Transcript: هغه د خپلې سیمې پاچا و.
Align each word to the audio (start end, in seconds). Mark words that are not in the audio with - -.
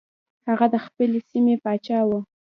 هغه 0.47 0.65
د 0.73 0.75
خپلې 0.85 1.19
سیمې 1.29 1.55
پاچا 1.63 1.99
و. 2.07 2.09